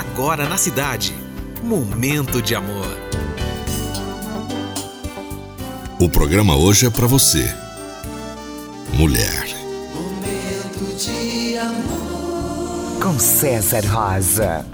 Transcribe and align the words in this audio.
agora 0.00 0.48
na 0.48 0.56
cidade. 0.56 1.14
Momento 1.62 2.40
de 2.40 2.54
amor. 2.54 2.96
O 5.98 6.08
programa 6.08 6.56
hoje 6.56 6.86
é 6.86 6.90
para 6.90 7.06
você, 7.06 7.54
mulher. 8.94 9.46
Momento 9.94 10.96
de 10.96 11.58
amor. 11.58 13.02
Com 13.02 13.18
César 13.18 13.84
Rosa. 13.86 14.64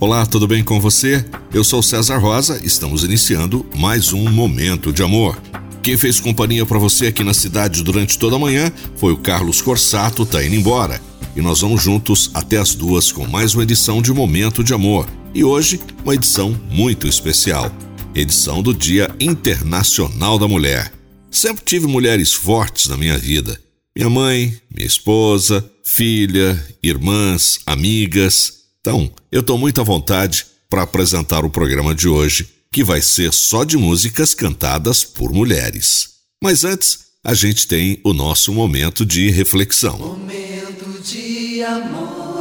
Olá, 0.00 0.24
tudo 0.24 0.48
bem 0.48 0.64
com 0.64 0.80
você? 0.80 1.22
Eu 1.52 1.62
sou 1.62 1.82
César 1.82 2.16
Rosa, 2.16 2.58
estamos 2.64 3.04
iniciando 3.04 3.66
mais 3.76 4.14
um 4.14 4.30
Momento 4.30 4.90
de 4.90 5.02
Amor. 5.02 5.38
Quem 5.82 5.98
fez 5.98 6.18
companhia 6.18 6.64
para 6.64 6.78
você 6.78 7.08
aqui 7.08 7.22
na 7.22 7.34
cidade 7.34 7.82
durante 7.84 8.18
toda 8.18 8.36
a 8.36 8.38
manhã 8.38 8.72
foi 8.96 9.12
o 9.12 9.18
Carlos 9.18 9.60
Corsato, 9.60 10.24
tá 10.24 10.42
indo 10.42 10.54
embora. 10.54 11.11
E 11.34 11.40
nós 11.40 11.62
vamos 11.62 11.82
juntos 11.82 12.30
até 12.34 12.58
as 12.58 12.74
duas 12.74 13.10
com 13.10 13.26
mais 13.26 13.54
uma 13.54 13.62
edição 13.62 14.02
de 14.02 14.12
Momento 14.12 14.62
de 14.62 14.74
Amor. 14.74 15.08
E 15.34 15.42
hoje, 15.42 15.80
uma 16.04 16.14
edição 16.14 16.50
muito 16.70 17.08
especial. 17.08 17.74
Edição 18.14 18.62
do 18.62 18.74
Dia 18.74 19.14
Internacional 19.18 20.38
da 20.38 20.46
Mulher. 20.46 20.92
Sempre 21.30 21.64
tive 21.64 21.86
mulheres 21.86 22.34
fortes 22.34 22.86
na 22.86 22.98
minha 22.98 23.16
vida. 23.16 23.58
Minha 23.96 24.10
mãe, 24.10 24.60
minha 24.74 24.86
esposa, 24.86 25.64
filha, 25.82 26.62
irmãs, 26.82 27.60
amigas. 27.64 28.52
Então, 28.80 29.10
eu 29.30 29.40
estou 29.40 29.56
muito 29.56 29.80
à 29.80 29.84
vontade 29.84 30.44
para 30.68 30.82
apresentar 30.82 31.46
o 31.46 31.50
programa 31.50 31.94
de 31.94 32.08
hoje 32.08 32.46
que 32.70 32.84
vai 32.84 33.00
ser 33.00 33.32
só 33.32 33.64
de 33.64 33.78
músicas 33.78 34.34
cantadas 34.34 35.02
por 35.02 35.32
mulheres. 35.32 36.10
Mas 36.42 36.62
antes, 36.62 37.06
a 37.24 37.32
gente 37.32 37.66
tem 37.66 38.00
o 38.04 38.12
nosso 38.12 38.52
momento 38.52 39.06
de 39.06 39.30
reflexão. 39.30 39.98
Momento. 39.98 40.51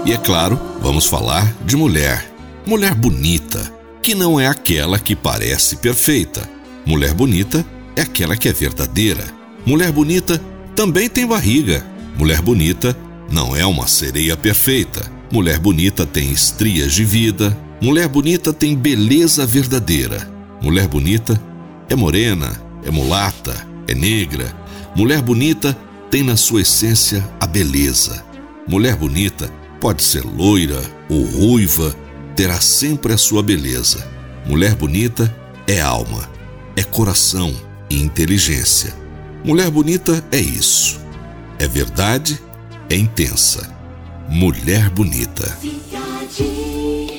E 0.06 0.12
é 0.12 0.18
claro, 0.18 0.60
vamos 0.82 1.06
falar 1.06 1.56
de 1.66 1.76
mulher. 1.76 2.32
Mulher 2.66 2.94
bonita, 2.94 3.72
que 4.02 4.16
não 4.16 4.40
é 4.40 4.48
aquela 4.48 5.00
que 5.00 5.16
parece 5.16 5.78
perfeita. 5.78 6.50
Mulher 6.86 7.14
bonita 7.14 7.66
é 7.96 8.02
aquela 8.02 8.36
que 8.36 8.48
é 8.48 8.54
verdadeira. 8.54 9.24
Mulher 9.66 9.92
bonita 9.92 10.42
também 10.76 11.10
tem 11.10 11.26
barriga. 11.26 11.86
Mulher 12.18 12.42
bonita 12.42 12.96
não 13.32 13.56
é 13.56 13.66
uma 13.66 13.88
sereia 13.88 14.36
perfeita. 14.36 15.10
Mulher 15.32 15.60
bonita 15.60 16.06
tem 16.06 16.32
estrias 16.32 16.94
de 16.94 17.06
vida, 17.06 17.58
Mulher 17.82 18.08
bonita 18.08 18.54
tem 18.54 18.76
beleza 18.76 19.44
verdadeira. 19.44 20.32
Mulher 20.62 20.88
bonita 20.88 21.42
é 21.90 21.96
morena, 21.96 22.62
é 22.86 22.92
mulata, 22.92 23.68
é 23.88 23.96
negra. 23.96 24.56
Mulher 24.96 25.20
bonita 25.20 25.76
tem 26.12 26.22
na 26.22 26.38
sua 26.38 26.62
essência 26.62 27.28
a 27.40 27.48
beleza. 27.48 28.24
Mulher 28.68 28.96
bonita 28.96 29.52
pode 29.80 30.04
ser 30.04 30.24
loira 30.24 30.82
ou 31.10 31.24
ruiva, 31.24 31.96
terá 32.36 32.62
sempre 32.62 33.14
a 33.14 33.18
sua 33.18 33.42
beleza. 33.42 34.08
Mulher 34.46 34.76
bonita 34.76 35.36
é 35.68 35.82
alma, 35.82 36.30
é 36.76 36.84
coração 36.84 37.54
e 37.90 38.02
inteligência. 38.02 38.94
Mulher 39.44 39.70
bonita 39.70 40.24
é 40.32 40.40
isso. 40.40 41.00
É 41.58 41.68
verdade, 41.68 42.40
é 42.90 42.96
intensa. 42.96 43.70
Mulher 44.30 44.90
bonita. 44.90 45.58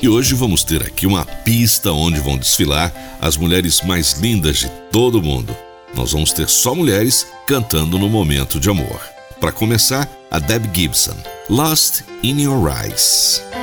E 0.01 0.09
hoje 0.09 0.35
vamos 0.35 0.65
ter 0.65 0.83
aqui 0.83 1.07
uma 1.07 1.25
pista 1.25 1.93
onde 1.93 2.21
vão 2.21 2.37
desfilar 2.37 2.93
as 3.21 3.37
mulheres 3.37 3.83
mais 3.83 4.13
lindas 4.15 4.59
de 4.59 4.69
todo 4.91 5.19
o 5.19 5.23
mundo. 5.23 5.55
Nós 5.95 6.13
vamos 6.13 6.33
ter 6.33 6.49
só 6.49 6.75
mulheres 6.75 7.27
cantando 7.47 7.99
no 7.99 8.09
momento 8.09 8.59
de 8.59 8.71
amor. 8.71 9.01
Para 9.41 9.53
começar, 9.53 10.09
a 10.31 10.39
Deb 10.39 10.65
Gibson, 10.75 11.17
Lost 11.53 12.05
in 12.23 12.39
Your 12.39 12.67
Eyes. 12.71 13.62